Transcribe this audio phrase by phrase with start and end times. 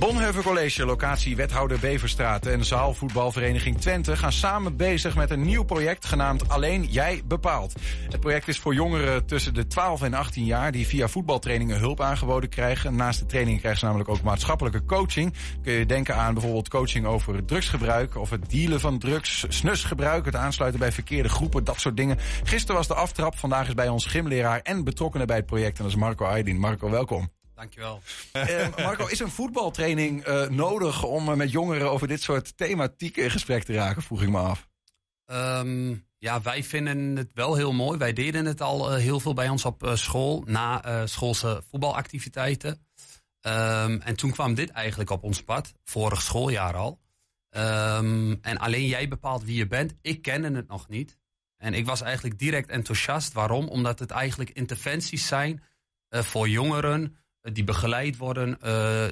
[0.00, 6.04] Bonheuvel College, locatie wethouder Beverstraat en zaalvoetbalvereniging Twente gaan samen bezig met een nieuw project
[6.04, 7.74] genaamd Alleen Jij Bepaalt.
[8.10, 12.00] Het project is voor jongeren tussen de 12 en 18 jaar die via voetbaltrainingen hulp
[12.00, 12.96] aangeboden krijgen.
[12.96, 15.34] Naast de trainingen krijgen ze namelijk ook maatschappelijke coaching.
[15.62, 20.36] Kun je denken aan bijvoorbeeld coaching over drugsgebruik of het dealen van drugs, snusgebruik, het
[20.36, 22.18] aansluiten bij verkeerde groepen, dat soort dingen.
[22.42, 25.84] Gisteren was de aftrap, vandaag is bij ons gymleraar en betrokkenen bij het project en
[25.84, 26.58] dat is Marco Aydin.
[26.58, 27.39] Marco, welkom.
[27.60, 28.02] Dankjewel.
[28.32, 33.22] Uh, Marco, is een voetbaltraining uh, nodig om uh, met jongeren over dit soort thematieken
[33.22, 34.68] in gesprek te raken, vroeg ik me af.
[35.26, 37.98] Um, ja, wij vinden het wel heel mooi.
[37.98, 42.70] Wij deden het al heel veel bij ons op school, na schoolse voetbalactiviteiten.
[42.70, 47.00] Um, en toen kwam dit eigenlijk op ons pad, vorig schooljaar al.
[47.50, 49.94] Um, en alleen jij bepaalt wie je bent.
[50.02, 51.18] Ik kende het nog niet.
[51.56, 53.32] En ik was eigenlijk direct enthousiast.
[53.32, 53.68] Waarom?
[53.68, 55.62] Omdat het eigenlijk interventies zijn
[56.10, 59.08] voor jongeren die begeleid worden uh,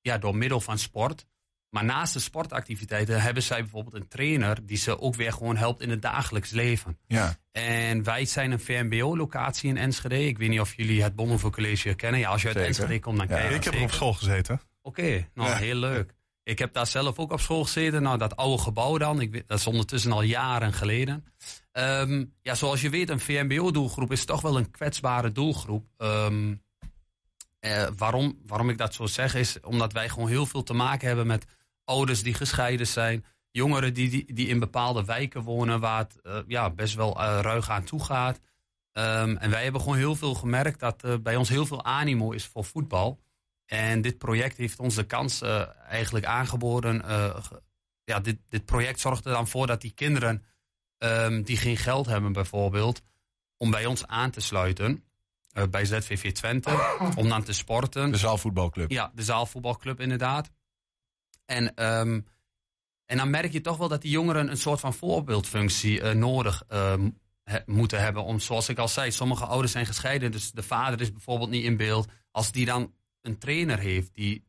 [0.00, 1.26] ja, door middel van sport.
[1.70, 5.82] Maar naast de sportactiviteiten hebben zij bijvoorbeeld een trainer die ze ook weer gewoon helpt
[5.82, 6.98] in het dagelijks leven.
[7.06, 7.36] Ja.
[7.52, 10.26] En wij zijn een VMBO-locatie in Enschede.
[10.26, 12.20] Ik weet niet of jullie het Bonhoeffer College kennen.
[12.20, 12.70] Ja, als je uit Zeker.
[12.72, 13.36] Enschede komt, dan Ja.
[13.36, 14.60] ken je Ik heb er op school gezeten.
[14.82, 15.56] Oké, nou Ja.
[15.56, 16.14] heel leuk.
[16.44, 18.02] Ik heb daar zelf ook op school gezeten.
[18.02, 19.20] Nou, dat oude gebouw dan.
[19.20, 21.24] Ik weet, dat is ondertussen al jaren geleden.
[21.72, 25.86] Ehm, ja, zoals je weet, een VMBO-doelgroep is toch wel een kwetsbare doelgroep.
[25.96, 26.54] Ehm,
[27.62, 31.06] eh, waarom, waarom ik dat zo zeg is omdat wij gewoon heel veel te maken
[31.06, 31.44] hebben met
[31.84, 33.24] ouders die gescheiden zijn.
[33.50, 37.70] Jongeren die, die, in bepaalde wijken wonen waar het eh, ja, best wel eh, ruig
[37.70, 38.40] aan toe gaat.
[38.92, 42.46] Ehm, en wij hebben gewoon heel veel gemerkt dat bij ons heel veel animo is
[42.46, 43.20] voor voetbal.
[43.66, 45.42] En dit project heeft ons de kans
[45.88, 47.04] eigenlijk aangeboden.
[47.44, 47.62] ge-
[48.04, 50.44] ja, dit, dit project zorgt er dan voor dat die kinderen
[50.98, 53.02] ehm, die geen geld hebben bijvoorbeeld,
[53.56, 55.04] om bij ons aan te sluiten.
[55.52, 58.10] Eh, bij ZVV Twente, om dan te sporten.
[58.10, 58.90] De zaalvoetbalclub.
[58.90, 60.50] Ja, de zaalvoetbalclub inderdaad.
[61.44, 62.20] En, ehm,
[63.06, 66.62] en dan merk je toch wel dat die jongeren een soort van voorbeeldfunctie eh, nodig
[66.68, 67.10] ehm,
[67.44, 68.24] he- moeten hebben.
[68.24, 71.64] Om, zoals ik al zei, sommige ouders zijn gescheiden, dus de vader is bijvoorbeeld niet
[71.64, 72.08] in beeld.
[72.30, 74.44] Als die dan een trainer heeft die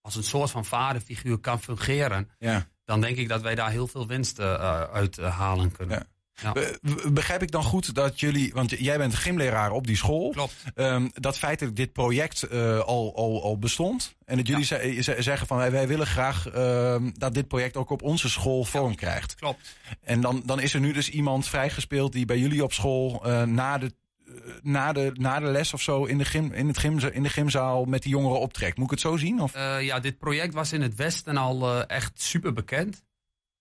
[0.00, 2.68] als een soort van vaderfiguur kan fungeren, Ja.
[2.84, 5.98] dan denk ik dat wij daar heel veel winst eh, uit halen kunnen.
[5.98, 6.06] Ja.
[6.42, 6.52] Ja.
[6.52, 10.30] Be- be- Begrijp ik dan goed dat jullie, want jij bent gymleraar op die school.
[10.30, 10.54] Klopt.
[10.74, 14.14] Ehm, dat feitelijk dit project eh, al, al, al bestond.
[14.24, 17.76] En dat jullie ze- ze- zeggen van wij, wij willen graag ehm, dat dit project
[17.76, 19.34] ook op onze school vorm krijgt.
[19.34, 19.76] Klopt.
[20.00, 23.42] En dan, dan is er nu dus iemand vrijgespeeld die bij jullie op school eh,
[23.42, 23.92] na, de,
[24.26, 27.22] eh, na, de, na de les of zo in de, gym, in, het gym, in
[27.22, 28.76] de gymzaal met die jongeren optrekt.
[28.76, 29.40] Moet ik het zo zien?
[29.40, 29.54] Of?
[29.54, 33.02] Eh, ja, dit project was in het Westen al echt super bekend.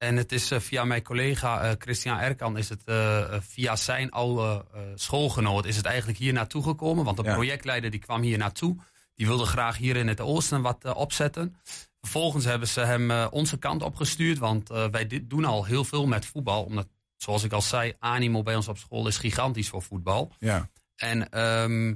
[0.03, 4.11] En het is eh, via mijn collega eh, Christian Erkan, is het eh, via zijn
[4.11, 4.65] oude
[4.95, 7.05] schoolgenoot, is het eigenlijk hier naartoe gekomen.
[7.05, 7.33] Want de Ja.
[7.33, 8.75] projectleider die kwam hier naartoe.
[9.15, 11.55] Die wilde graag hier in het oosten wat opzetten.
[12.01, 14.37] Vervolgens hebben ze hem onze kant opgestuurd.
[14.37, 16.63] Want wij doen al heel veel met voetbal.
[16.63, 16.87] Omdat,
[17.17, 20.31] zoals ik al zei, animo bij ons op school is gigantisch voor voetbal.
[20.39, 20.69] Ja.
[20.95, 21.95] En ehm,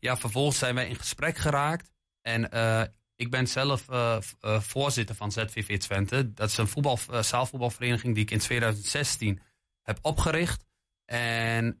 [0.00, 1.90] ja, vervolgens zijn wij in gesprek geraakt.
[2.22, 2.82] En eh,
[3.16, 6.32] ik ben zelf eh, eh, voorzitter van ZVV Twente.
[6.32, 9.40] Dat is een voetbal, eh, zaalvoetbalvereniging die ik in 2016
[9.82, 10.64] heb opgericht.
[11.04, 11.74] En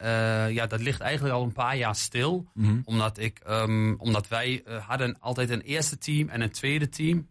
[0.52, 2.50] ja, dat ligt eigenlijk al een paar jaar stil.
[2.54, 2.80] Mhm.
[2.84, 7.30] Omdat, ik, ehm, omdat wij hadden altijd een eerste team en een tweede team.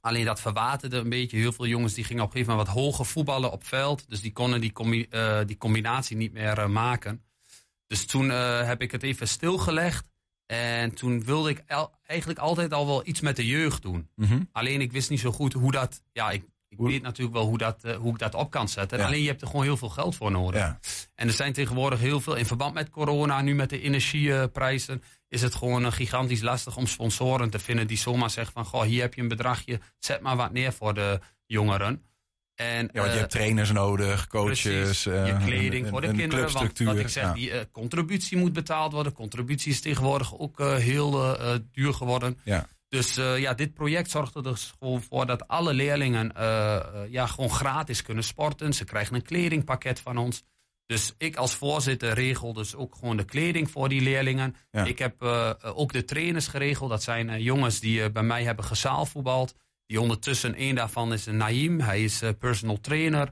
[0.00, 1.36] Alleen dat verwaterde een beetje.
[1.36, 4.08] Heel veel jongens die gingen op een gegeven moment wat hoger voetballen op veld.
[4.08, 5.08] Dus die konden die, combi-
[5.46, 7.24] die combinatie niet meer maken.
[7.86, 10.10] Dus toen heb ik het even stilgelegd.
[10.48, 11.62] En toen wilde ik
[12.06, 14.08] eigenlijk altijd al wel iets met de jeugd doen.
[14.14, 14.40] Mhm.
[14.52, 16.02] Alleen ik wist niet zo goed hoe dat.
[16.12, 18.98] Ja, ik, ik weet natuurlijk wel hoe, dat, eh, hoe ik dat op kan zetten.
[18.98, 19.04] Ja.
[19.04, 20.60] Alleen je hebt er gewoon heel veel geld voor nodig.
[20.60, 20.78] Ja.
[21.14, 25.42] En er zijn tegenwoordig heel veel, in verband met corona, nu met de energieprijzen, is
[25.42, 29.00] het gewoon eh, gigantisch lastig om sponsoren te vinden die zomaar zeggen van, goh, hier
[29.00, 32.02] heb je een bedragje, zet maar wat neer voor de jongeren.
[32.58, 36.00] En, Ja, want je eh, hebt trainers nodig, coaches, Precies, eh, je kleding een- voor
[36.00, 36.52] de een kinderen.
[36.52, 37.32] Want wat ik zeg, Ja.
[37.32, 39.12] die eh, contributie moet betaald worden.
[39.12, 42.38] Contributie is tegenwoordig ook eh, heel eh, eh, duur geworden.
[42.44, 42.66] Ja.
[42.88, 46.82] Dus eh, ja, dit project zorgt er dus gewoon voor dat alle leerlingen eh, eh,
[47.10, 48.72] ja, gewoon gratis kunnen sporten.
[48.72, 50.42] Ze krijgen een kledingpakket van ons.
[50.86, 54.54] Dus ik als voorzitter regel dus ook gewoon de kleding voor die leerlingen.
[54.70, 54.84] Ja.
[54.84, 56.90] Ik heb eh, ook de trainers geregeld.
[56.90, 59.54] Dat zijn eh, jongens die eh, bij mij hebben gezaalvoetbald.
[59.88, 61.80] Die ondertussen, één daarvan is een Naïm.
[61.80, 63.30] Hij is eh, personal trainer.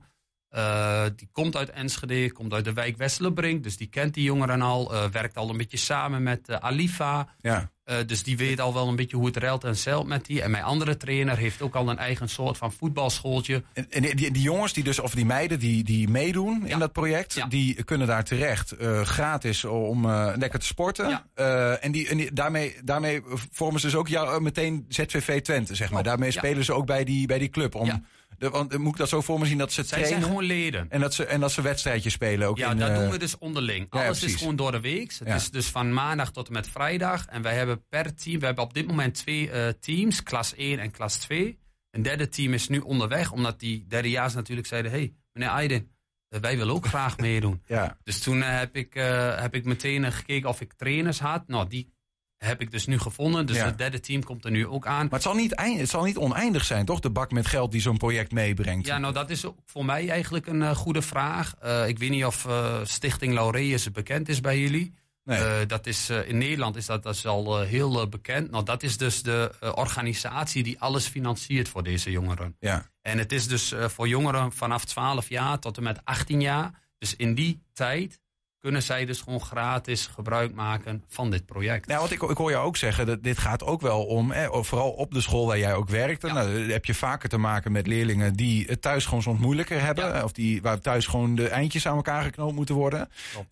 [0.49, 3.63] Eh, die komt uit Enschede, komt uit de wijk Westelenbrink.
[3.63, 4.95] Dus die kent die jongeren al.
[4.95, 7.35] eh, werkt al een beetje samen met Alifa.
[7.41, 7.71] Ja.
[7.87, 10.43] Uh, dus die weet al wel een beetje hoe het ruilt en zeilt met die.
[10.43, 13.63] En mijn andere trainer heeft ook al een eigen soort van voetbalschooltje.
[13.73, 16.73] En, en die, die, jongens, die dus, of die meiden die, die meedoen ja.
[16.73, 17.47] in dat project, ja.
[17.47, 21.23] die kunnen daar terecht uh, gratis om uh, lekker te sporten.
[21.35, 21.77] Ja.
[21.77, 23.23] en die, en die, daarmee, daarmee
[23.53, 26.03] vormen ze dus ook jou, meteen ZVV Twente, zeg maar.
[26.03, 27.75] Daarmee spelen ze ook bij die, bij die club.
[27.75, 28.07] Om,
[28.39, 30.11] de, want moet ik dat zo voor me zien dat ze Zij trainen?
[30.11, 30.87] zijn gewoon leden.
[30.91, 33.19] En dat ze, en dat ze wedstrijdjes spelen ook Ja, in, dat uh, doen we
[33.19, 33.87] dus onderling.
[33.91, 35.13] Alles is gewoon door de week.
[35.25, 37.27] Het is dus van maandag tot en met vrijdag.
[37.27, 40.79] En wij hebben per team, we hebben op dit moment twee uh, teams, klas 1
[40.79, 41.59] en klas 2.
[41.91, 44.91] Een derde team is nu onderweg, omdat die derdejaars natuurlijk zeiden...
[44.91, 45.91] hey, meneer Aydin,
[46.31, 47.63] uh, wij willen ook graag meedoen.
[47.67, 47.97] Ja.
[48.03, 48.95] Dus toen heb, ik,
[49.37, 51.49] heb ik meteen gekeken of ik trainers had.
[51.49, 51.95] Nou, die
[52.39, 53.47] heb ik dus nu gevonden.
[53.47, 53.65] Dus Ja.
[53.65, 55.03] het derde team komt er nu ook aan.
[55.05, 57.01] Maar het zal, niet eind, het zal niet oneindig zijn, toch?
[57.01, 58.87] De bak met geld die zo'n project meebrengt.
[58.87, 61.55] Ja, nou dat is voor mij eigenlijk een uh, goede vraag.
[61.65, 64.95] Uh, ik weet niet of uh, Stichting Laureus bekend is bij jullie.
[65.25, 65.67] Nee.
[65.67, 68.51] dat is, in Nederland is dat, dat is al heel bekend.
[68.51, 72.57] Nou, dat is dus de organisatie die alles financiert voor deze jongeren.
[72.61, 72.91] Ja.
[73.03, 76.71] En het is dus voor jongeren vanaf 12 jaar tot en met 18 jaar.
[76.99, 78.21] Dus in die tijd
[78.67, 81.87] kunnen zij dus gewoon gratis gebruik maken van dit project.
[81.87, 84.49] Nou, want ik, ik hoor jou ook zeggen, dat dit gaat ook wel om, eh,
[84.63, 86.33] vooral op de school waar jij ook werkte, Ja.
[86.33, 89.81] nou, dan heb je vaker te maken met leerlingen die het thuis gewoon soms moeilijker
[89.83, 90.25] hebben, Ja.
[90.25, 93.09] of die, waar thuis gewoon de eindjes aan elkaar geknoopt moeten worden.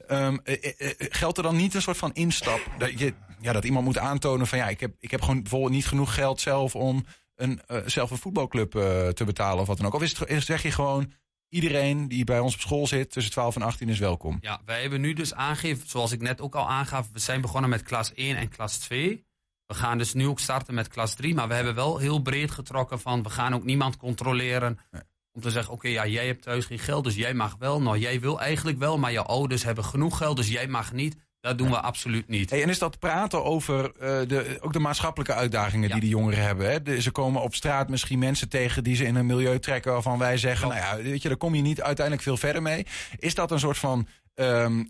[0.06, 3.52] Ehm, eh, eh, eh, geldt er dan niet een soort van instap, dat, je, ja,
[3.52, 6.40] dat iemand moet aantonen van ja, ik heb, ik heb gewoon bijvoorbeeld niet genoeg geld
[6.40, 7.04] zelf om
[7.36, 8.70] een, zelf een voetbalclub
[9.14, 9.94] te betalen of wat dan ook?
[9.94, 11.12] Of is het, is- zeg je gewoon,
[11.54, 14.38] iedereen die bij ons op school zit tussen 12 en 18 is welkom?
[14.40, 17.70] Ja, wij hebben nu dus aangegeven, zoals ik net ook al aangaf, we zijn begonnen
[17.70, 19.24] met klas 1 en klas 2.
[19.66, 22.50] We gaan dus nu ook starten met klas 3, maar we hebben wel heel breed
[22.50, 24.78] getrokken van we gaan ook niemand controleren.
[24.90, 25.02] Nee.
[25.32, 27.82] Om te zeggen, oké, ja, jij hebt thuis geen geld, dus jij mag wel.
[27.82, 31.16] Nou, jij wil eigenlijk wel, maar je ouders hebben genoeg geld, dus jij mag niet.
[31.44, 32.50] Dat doen we absoluut niet.
[32.50, 35.94] Hey, en is dat praten over eh, de, ook de maatschappelijke uitdagingen Ja.
[35.94, 36.70] die de jongeren hebben?
[36.70, 36.82] Hè?
[36.82, 40.18] De- ze komen op straat misschien mensen tegen die ze in een milieu trekken waarvan
[40.18, 40.84] wij zeggen, Klopt.
[40.84, 42.86] nou ja, weet je, daar kom je niet uiteindelijk veel verder mee.
[43.18, 44.84] Is dat een soort van ehm,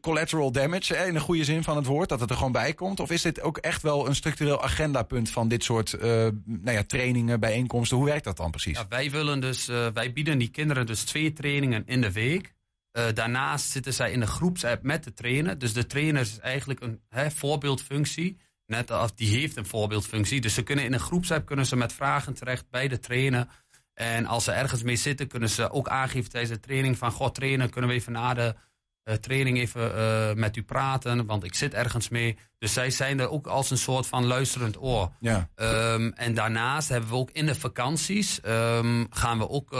[0.00, 2.72] collateral damage, hè, in de goede zin van het woord, dat het er gewoon bij
[2.74, 3.00] komt?
[3.00, 6.08] Of is dit ook echt wel een structureel agendapunt van dit soort eh,
[6.44, 7.96] nou ja, trainingen, bijeenkomsten?
[7.96, 8.78] Hoe werkt dat dan precies?
[8.78, 12.54] Ja, wij, willen dus, eh, wij bieden die kinderen dus twee trainingen in de week.
[12.92, 15.58] Eh, daarnaast zitten zij in een groepsapp met de trainer.
[15.58, 18.38] Dus de trainer is eigenlijk een hè, voorbeeldfunctie.
[18.66, 20.40] Net als die heeft een voorbeeldfunctie.
[20.40, 23.46] Dus ze kunnen in een groepsapp kunnen ze met vragen terecht bij de trainer.
[23.94, 27.10] En als ze ergens mee zitten, kunnen ze ook aangeven tijdens de training van...
[27.10, 28.54] Goh, trainer, kunnen we even na de
[29.02, 31.26] eh, training even eh, met u praten?
[31.26, 32.38] Want ik zit ergens mee.
[32.58, 35.12] Dus zij zijn er ook als een soort van luisterend oor.
[35.20, 35.48] Ja.
[35.54, 39.70] Ehm, en daarnaast hebben we ook in de vakanties ehm, gaan we ook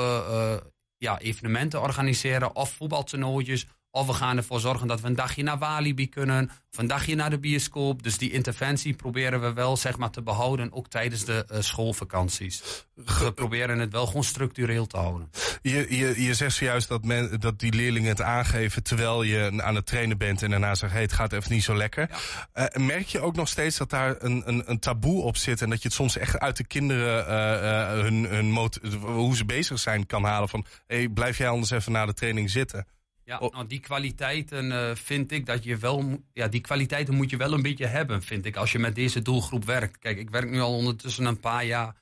[1.02, 3.66] ja, evenementen organiseren of voetbaltoernooitjes.
[3.90, 6.50] Of we gaan ervoor zorgen dat we een dagje naar Walibi kunnen.
[6.70, 8.02] Of een dagje naar de bioscoop.
[8.02, 10.72] Dus die interventie proberen we wel zeg maar, te behouden.
[10.72, 12.87] Ook tijdens de eh, schoolvakanties.
[12.94, 15.31] We proberen het wel gewoon structureel te houden.
[15.62, 19.75] Je, je, je zegt zojuist dat, men, dat die leerlingen het aangeven terwijl je aan
[19.75, 22.09] het trainen bent en daarna zegt, hey, het gaat even niet zo lekker.
[22.53, 25.70] Eh, merk je ook nog steeds dat daar een, een, een taboe op zit en
[25.70, 29.44] dat je het soms echt uit de kinderen eh, eh, hun, hun mot- hoe ze
[29.44, 32.87] bezig zijn kan halen van, hey, blijf jij anders even na de training zitten?
[33.25, 36.23] Ja, nou, die kwaliteiten vind ik dat je wel.
[36.32, 39.23] Ja, die kwaliteiten moet je wel een beetje hebben, vind ik, als je met deze
[39.23, 39.99] doelgroep werkt.
[39.99, 41.94] Kijk, ik werk nu al ondertussen een paar jaar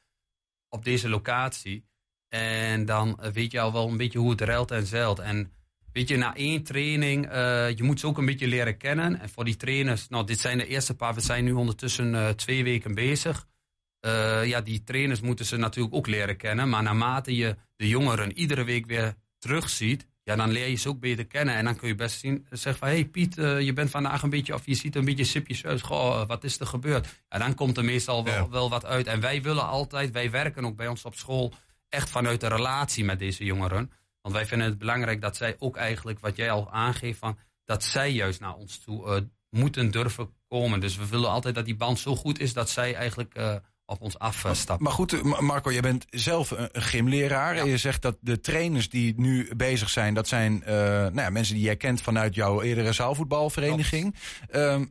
[0.69, 1.85] op deze locatie.
[2.31, 5.19] En dan weet je al wel een beetje hoe het ruilt en zeilt.
[5.19, 5.53] En
[5.93, 9.21] weet je, na één training, eh, je moet ze ook een beetje leren kennen.
[9.21, 12.29] En voor die trainers, nou, dit zijn de eerste paar, we zijn nu ondertussen eh,
[12.29, 13.47] twee weken bezig.
[14.01, 16.69] Eh, ja, die trainers moeten ze natuurlijk ook leren kennen.
[16.69, 21.01] Maar naarmate je de jongeren iedere week weer terugziet, ja, dan leer je ze ook
[21.01, 21.55] beter kennen.
[21.55, 24.31] En dan kun je best zien, zeggen van, hé hey Piet, je bent vandaag een
[24.31, 25.81] beetje, of je ziet een beetje sipjes uit.
[25.81, 27.23] Goh, wat is er gebeurd?
[27.29, 28.49] Ja, dan komt er meestal wel, Ja.
[28.49, 29.07] wel wat uit.
[29.07, 31.53] En wij willen altijd, wij werken ook bij ons op school
[31.91, 33.91] echt vanuit de relatie met deze jongeren.
[34.23, 37.85] Want wij vinden het belangrijk dat zij ook eigenlijk, wat jij al aangeeft, van, dat
[37.85, 39.21] zij juist naar ons toe eh,
[39.51, 40.81] moeten durven komen.
[40.81, 43.55] Dus we willen altijd dat die band zo goed is dat zij eigenlijk eh,
[43.87, 44.85] op ons afstappen.
[44.85, 47.55] Maar goed, Ma- Marco, je bent zelf een gymleraar.
[47.55, 47.61] Ja.
[47.61, 51.31] En je zegt dat de trainers die nu bezig zijn, dat zijn eh, nou ja,
[51.31, 54.15] mensen die jij kent vanuit jouw eerdere zaalvoetbalvereniging.
[54.49, 54.85] Ehm,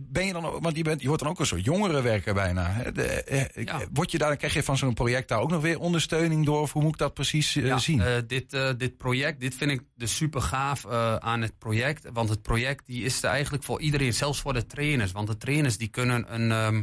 [0.00, 2.70] ben je dan ook, want je, bent, je wordt dan ook een soort jongerenwerker bijna.
[2.70, 2.92] Hè?
[2.92, 3.80] De, eh, Ja.
[3.92, 6.60] Word je daar, krijg je van zo'n project daar ook nog weer ondersteuning door?
[6.60, 8.00] Of hoe moet ik dat precies eh, Ja, zien?
[8.00, 12.06] eh, dit, eh, dit project, dit vind ik dus super gaaf eh, aan het project.
[12.12, 15.12] Want het project die is er eigenlijk voor iedereen, zelfs voor de trainers.
[15.12, 16.82] Want de trainers die kunnen een, ehm,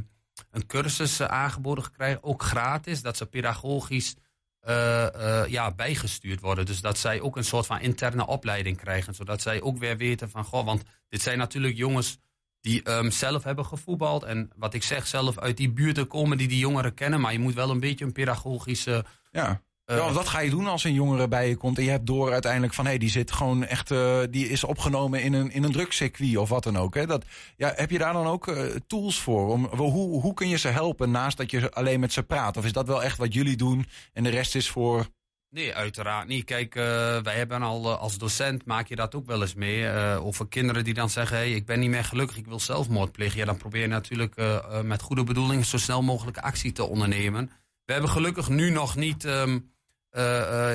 [0.52, 3.02] een cursus eh, aangeboden krijgen, ook gratis.
[3.02, 4.16] Dat ze pedagogisch
[4.60, 6.66] eh, eh, ja, bijgestuurd worden.
[6.66, 9.14] Dus dat zij ook een soort van interne opleiding krijgen.
[9.16, 12.18] Zodat zij ook weer weten van, goh, want dit zijn natuurlijk jongens
[12.62, 14.24] die ehm, zelf hebben gevoetbald.
[14.24, 17.22] En wat ik zeg, zelf uit die buurten komen die die jongeren kennen.
[17.22, 19.06] Maar je moet wel een beetje een pedagogische...
[19.32, 19.62] Ja.
[19.86, 22.32] ja, wat ga je doen als een jongere bij je komt en je hebt door
[22.32, 25.64] uiteindelijk van hé, hey, die zit gewoon echt, uh, die is opgenomen in een, in
[25.64, 26.96] een drugscircuit of wat dan ook.
[26.96, 27.06] Hè?
[27.06, 27.26] Dat,
[27.58, 29.48] ja, heb je daar dan ook uh, tools voor?
[29.48, 32.58] Om, hoe, hoe kun je ze helpen naast dat je alleen met ze praat?
[32.58, 35.08] Of is dat wel echt wat jullie doen en de rest is voor
[35.52, 36.44] Nee, uiteraard niet.
[36.46, 36.84] Kijk, uh,
[37.22, 39.82] wij hebben al als docent maak je dat ook wel eens mee.
[39.82, 43.12] Uh, over kinderen die dan zeggen: hey, ik ben niet meer gelukkig, ik wil zelfmoord
[43.12, 43.38] plegen.
[43.38, 44.36] Ja, dan probeer je natuurlijk
[44.84, 47.52] met goede bedoelingen zo snel mogelijk actie te ondernemen.
[47.86, 49.72] We hebben gelukkig nu nog niet um,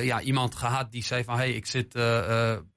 [0.01, 1.95] ja, iemand gehad die zei van hey, ik zit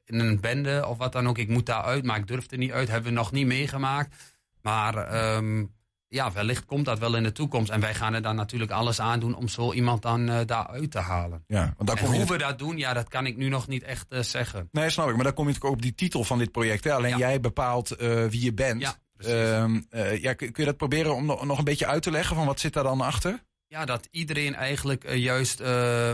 [0.05, 2.59] in een bende of wat dan ook, ik moet daar uit, maar ik durf er
[2.59, 2.89] niet uit.
[2.89, 4.15] Hebben we nog niet meegemaakt.
[4.63, 5.77] Maar um,
[6.09, 7.71] ja, wellicht komt dat wel in de toekomst.
[7.71, 10.91] En wij gaan er dan natuurlijk alles aan doen om zo iemand dan uh, daaruit
[10.91, 11.45] te halen.
[11.47, 14.07] Ja, want en hoe we dat doen, ja, dat kan ik nu nog niet echt
[14.09, 14.69] uh, zeggen.
[14.73, 15.15] Nee, snap ik.
[15.15, 16.85] Maar dan kom je natuurlijk op die titel van dit project.
[16.85, 16.93] Hè?
[16.93, 17.19] Alleen ja.
[17.19, 18.81] jij bepaalt uh, wie je bent.
[18.81, 22.37] Ja, uh, ja, kun je dat proberen om nog een beetje uit te leggen?
[22.37, 23.43] Van wat zit daar dan achter?
[23.67, 25.63] Ja, dat iedereen eigenlijk juist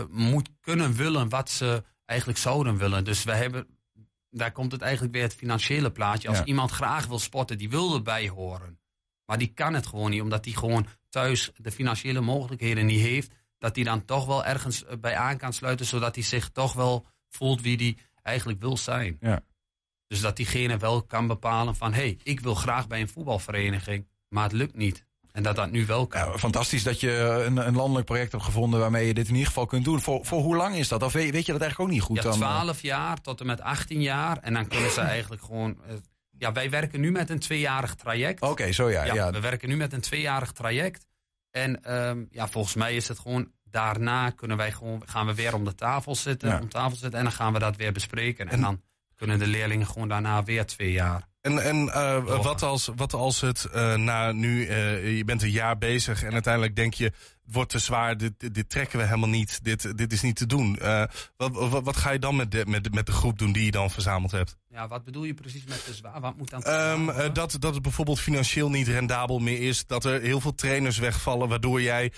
[0.09, 3.03] moet kunnen willen wat ze eigenlijk zouden willen.
[3.03, 3.67] Dus we hebben,
[4.29, 6.27] daar komt het eigenlijk weer het financiële plaatje.
[6.27, 6.45] Als ja.
[6.45, 8.79] iemand graag wil sporten, die wil erbij horen.
[9.25, 13.31] Maar die kan het gewoon niet, omdat hij gewoon thuis de financiële mogelijkheden niet heeft.
[13.57, 17.05] Dat hij dan toch wel ergens bij aan kan sluiten, zodat hij zich toch wel
[17.29, 19.17] voelt wie hij eigenlijk wil zijn.
[19.19, 19.41] Ja.
[20.07, 24.07] Dus dat diegene wel kan bepalen van, hé, hey, ik wil graag bij een voetbalvereniging,
[24.29, 25.05] maar het lukt niet.
[25.31, 26.31] En dat dat nu wel kan.
[26.31, 27.11] Ja, fantastisch dat je
[27.45, 30.01] een, een, landelijk project hebt gevonden waarmee je dit in ieder geval kunt doen.
[30.01, 31.03] Voor, voor hoe lang is dat?
[31.03, 32.23] Of weet, weet je dat eigenlijk ook niet goed?
[32.23, 34.37] Ja, 12 jaar tot en met 18 jaar.
[34.37, 35.77] En dan kunnen ze eigenlijk gewoon
[36.37, 38.41] ja, wij werken nu met een tweejarig traject.
[38.41, 41.07] Oké, okay, zo ja, ja, ja, We werken nu met een tweejarig traject.
[41.51, 45.53] En um, ja, volgens mij is het gewoon daarna kunnen wij gewoon, gaan we weer
[45.53, 46.59] om de tafel zitten, ja.
[46.59, 48.47] om tafel zitten en dan gaan we dat weer bespreken.
[48.47, 48.81] En, en dan
[49.15, 51.27] kunnen de leerlingen gewoon daarna weer twee jaar.
[51.45, 55.51] En, en uh, wat, als, wat als het uh, na nu, uh, je bent een
[55.51, 57.11] jaar bezig en uiteindelijk denk je,
[57.43, 60.79] wordt te zwaar, dit, dit trekken we helemaal niet, dit, dit is niet te doen.
[61.37, 63.71] wat, wat, wat, ga je dan met de, met, met de groep doen die je
[63.71, 64.57] dan verzameld hebt?
[64.67, 66.21] Ja, wat bedoel je precies met te zwaar?
[66.21, 70.21] Wat moet dan um, dat, dat het bijvoorbeeld financieel niet rendabel meer is, dat er
[70.21, 72.11] heel veel trainers wegvallen, waardoor jij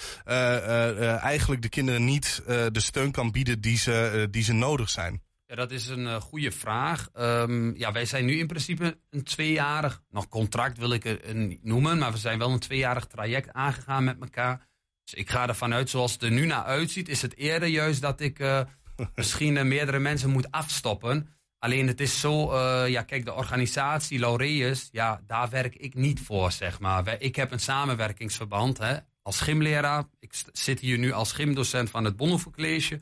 [1.20, 5.22] eigenlijk de kinderen niet de steun kan bieden die ze, die ze nodig zijn.
[5.48, 7.10] Ja, dat is een uh, goede vraag.
[7.20, 11.64] Um, ja, wij zijn nu in principe een tweejarig, nog contract wil ik het niet
[11.64, 14.68] noemen, maar we zijn wel een tweejarig traject aangegaan met elkaar.
[15.04, 18.02] Dus ik ga ervan uit, zoals het er nu naar uitziet, is het eerder juist
[18.02, 18.62] dat ik uh,
[19.16, 21.30] misschien uh, meerdere mensen moet afstoppen.
[21.60, 26.52] Alleen het is zo, ja kijk, de organisatie Laureus, ja, daar werk ik niet voor,
[26.52, 27.16] zeg maar.
[27.22, 30.04] Ik heb een samenwerkingsverband, hè, als gymleraar.
[30.20, 33.00] Ik zit hier nu als gymdocent van het Bonhoeffer College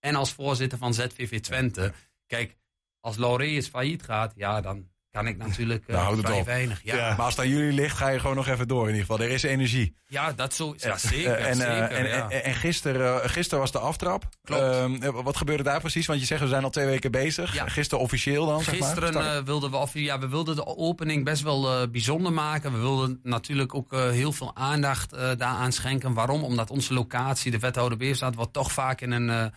[0.00, 1.92] en als voorzitter van ZVV Twente.
[2.26, 2.56] Kijk,
[3.00, 6.80] als Laureus failliet gaat, ja, dan kan ik natuurlijk uh, vrij weinig.
[6.82, 6.96] Ja.
[6.96, 7.08] ja.
[7.08, 9.20] Maar als het aan jullie ligt, ga je gewoon nog even door in ieder geval.
[9.20, 9.96] Er is energie.
[10.06, 11.34] Ja, dat zo, ja, zeker.
[11.34, 12.30] en, zeker, en, ja.
[12.30, 14.28] en, en gisteren, uh, gisteren was de aftrap.
[14.42, 15.02] Klopt.
[15.04, 16.06] Uh, wat gebeurde daar precies?
[16.06, 17.72] Want je zegt, we zijn al twee weken bezig.
[17.72, 19.44] Gisteren officieel dan, Gisteren zeg maar.
[19.44, 22.72] wilden we, of, ja, we wilden de opening best wel bijzonder maken.
[22.72, 26.14] We wilden natuurlijk ook heel veel aandacht daaraan schenken.
[26.14, 26.42] Waarom?
[26.42, 29.52] Omdat onze locatie, de wethouder Beerstaat, wordt toch vaak in een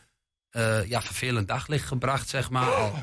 [0.52, 2.74] uh, ja, vervelend daglicht gebracht, zeg maar.
[2.74, 2.94] Al.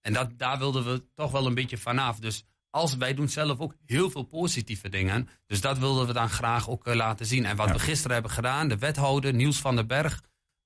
[0.00, 2.18] En dat, daar wilden we toch wel een beetje vanaf.
[2.18, 5.28] Dus als wij doen zelf ook heel veel positieve dingen.
[5.46, 7.44] Dus dat wilden we dan graag ook uh, laten zien.
[7.44, 7.72] En wat ja.
[7.72, 10.20] we gisteren hebben gedaan, de wethouder Niels van den Berg,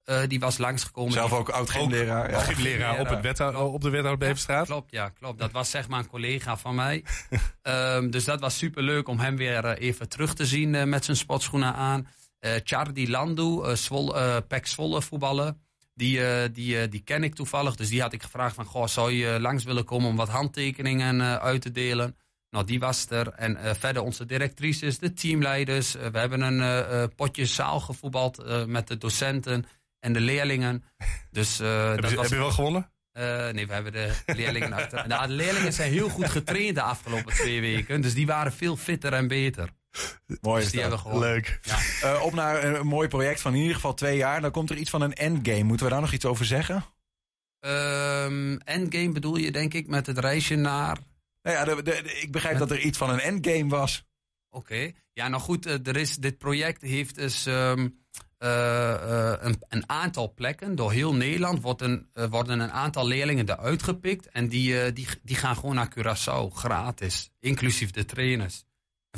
[0.04, 1.12] uh, die was langsgekomen.
[1.12, 2.30] Zelf ook oud gymleraar.
[2.30, 2.38] Ja.
[2.38, 4.66] Gymleraar op, het op de wethouder Beverstraat.
[4.66, 5.38] Ja, klopt, ja, klopt.
[5.38, 7.04] Dat was zeg maar een collega van mij.
[7.62, 11.16] um, dus dat was super leuk om hem weer even terug te zien met zijn
[11.16, 12.08] sportschoenen aan.
[12.64, 13.60] Chardy Landu,
[14.48, 15.65] Pek Zwolle voetballen.
[15.96, 17.76] Die, uh, die, uh, die ken ik toevallig.
[17.76, 21.40] Dus die had ik gevraagd van, goh, zou je langs willen komen om wat handtekeningen
[21.40, 22.16] uit te delen?
[22.50, 23.28] Nou, die was er.
[23.28, 25.92] En verder onze directrices, de teamleiders.
[25.92, 29.66] we hebben een potje zaal gevoetbald met de docenten
[30.00, 30.84] en de leerlingen.
[31.30, 32.24] Dus, heb, dat je, was...
[32.24, 32.90] heb je wel gewonnen?
[33.52, 35.08] nee, we hebben de leerlingen achter.
[35.08, 38.00] Nou, de leerlingen zijn heel goed getraind de afgelopen twee weken.
[38.00, 39.70] Dus die waren veel fitter en beter.
[40.40, 41.18] Mooi dus gewoon.
[41.18, 41.58] Leuk.
[41.62, 41.78] Ja.
[42.14, 44.40] Uh, op naar een mooi project van in ieder geval twee jaar.
[44.40, 45.62] Dan komt er iets van een endgame.
[45.62, 46.84] Moeten we daar nog iets over zeggen?
[47.60, 50.98] Um, endgame bedoel je denk ik met het reisje naar...
[51.42, 52.68] Nou ja, de, de, de, ik begrijp met...
[52.68, 54.06] dat er iets van een endgame was.
[54.50, 54.72] Oké.
[54.72, 54.94] Okay.
[55.12, 55.64] Ja, nou goed.
[55.66, 57.46] Er is, dit project heeft dus...
[57.46, 58.04] Um,
[58.38, 63.82] uh, een, een, aantal plekken door heel Nederland wordt een, worden een aantal leerlingen eruit
[63.82, 64.28] gepikt.
[64.28, 67.30] En die, die, die gaan gewoon naar Curaçao, gratis.
[67.40, 68.64] Inclusief de trainers.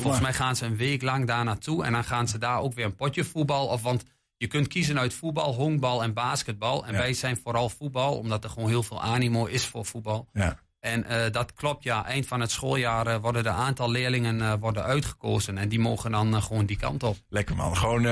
[0.01, 2.75] Volgens mij gaan ze een week lang daar naartoe en dan gaan ze daar ook
[2.75, 3.67] weer een potje voetbal.
[3.67, 4.05] Of, want
[4.37, 6.87] je kunt kiezen uit voetbal, honkbal en basketbal.
[6.87, 6.99] En Ja.
[6.99, 10.29] wij zijn vooral voetbal, omdat er gewoon heel veel animo is voor voetbal.
[10.33, 10.59] Ja.
[10.81, 12.07] En uh, dat klopt, ja.
[12.07, 15.59] Eind van het schooljaar uh, worden de aantal leerlingen uh, worden uitgekozen.
[15.59, 17.17] En die mogen dan gewoon die kant op.
[17.29, 17.77] Lekker man.
[17.77, 18.07] Gewoon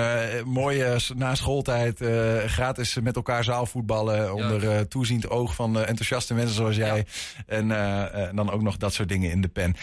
[0.44, 2.00] mooie na schooltijd
[2.46, 4.34] gratis met elkaar zaalvoetballen.
[4.34, 6.96] Onder toeziend oog van enthousiaste mensen zoals jij.
[6.96, 7.04] Ja.
[7.46, 9.76] En dan ook nog dat soort dingen in de pen.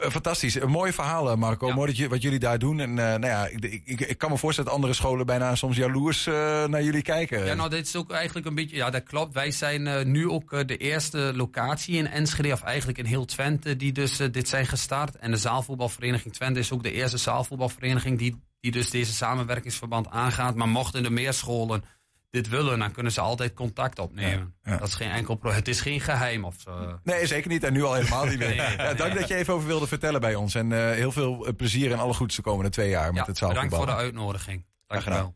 [0.00, 0.54] fantastisch.
[0.54, 1.66] Een mooie verhalen, Marco.
[1.66, 1.74] Ja.
[1.74, 2.80] Mooi dat je, wat jullie daar doen.
[2.80, 6.24] En nou ja, ik, ik, ik, kan me voorstellen dat andere scholen bijna soms jaloers
[6.66, 7.44] naar jullie kijken.
[7.44, 8.76] Ja, nou, dit is ook eigenlijk een beetje...
[8.76, 9.34] Ja, dat klopt.
[9.34, 13.92] Wij zijn nu ook de eerste locatie in Enschede, of eigenlijk in heel Twente, die
[13.92, 15.16] dus dit zijn gestart.
[15.16, 20.54] En de zaalvoetbalvereniging Twente is ook de eerste zaalvoetbalvereniging die, die dus deze samenwerkingsverband aangaat.
[20.54, 21.84] Maar mochten de meer scholen
[22.30, 24.54] dit willen, dan kunnen ze altijd contact opnemen.
[24.62, 25.58] Dat is geen enkel probleem.
[25.58, 27.00] Het is geen geheim of zo.
[27.04, 27.64] Nee, zeker niet.
[27.64, 28.54] En nu al helemaal niet meer.
[28.54, 30.54] ja, dank dat je even over wilde vertellen bij ons.
[30.54, 33.68] En heel veel plezier en alle goeds de komende twee jaar met het zaalvoetbal.
[33.68, 34.64] Bedankt voor de uitnodiging.
[34.86, 35.34] Dank je wel.